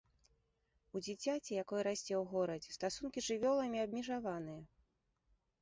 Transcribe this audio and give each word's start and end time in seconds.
У 0.97 1.01
дзіцяці, 1.05 1.59
якое 1.63 1.83
расце 1.89 2.13
ў 2.21 2.23
горадзе, 2.33 2.69
стасункі 2.79 3.19
з 3.27 3.33
жывёламі 3.33 3.77
абмежаваныя. 3.85 4.61